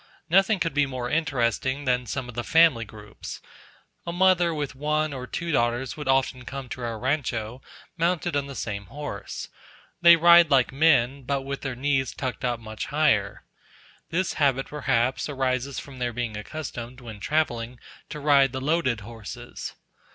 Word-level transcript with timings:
Nothing 0.31 0.59
could 0.59 0.73
be 0.73 0.87
more 0.87 1.11
interesting 1.11 1.85
than 1.85 2.07
some 2.07 2.27
of 2.27 2.33
the 2.33 2.43
family 2.43 2.85
groups. 2.85 3.39
A 4.07 4.11
mother 4.11 4.51
with 4.51 4.73
one 4.73 5.13
or 5.13 5.27
two 5.27 5.51
daughters 5.51 5.95
would 5.95 6.07
often 6.07 6.43
come 6.43 6.69
to 6.69 6.81
our 6.81 6.97
rancho, 6.97 7.61
mounted 7.97 8.35
on 8.35 8.47
the 8.47 8.55
same 8.55 8.87
horse. 8.87 9.49
They 10.01 10.15
ride 10.15 10.49
like 10.49 10.71
men, 10.73 11.21
but 11.21 11.43
with 11.43 11.61
their 11.61 11.75
knees 11.75 12.15
tucked 12.15 12.43
up 12.43 12.59
much 12.59 12.87
higher. 12.87 13.43
This 14.09 14.33
habit, 14.41 14.65
perhaps, 14.69 15.29
arises 15.29 15.77
from 15.77 15.99
their 15.99 16.13
being 16.13 16.35
accustomed, 16.35 16.99
when 16.99 17.19
travelling, 17.19 17.79
to 18.09 18.19
ride 18.19 18.53
the 18.53 18.59
loaded 18.59 19.01
horses. 19.01 19.75